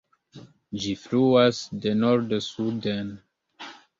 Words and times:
Ĝi 0.85 0.93
fluas 1.01 1.59
de 1.85 1.93
nordo 1.99 2.39
suden. 2.47 3.15